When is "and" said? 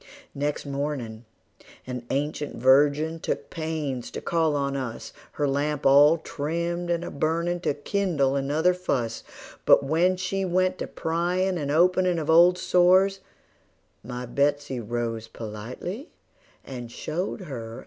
6.89-7.03, 11.59-11.69, 16.65-16.91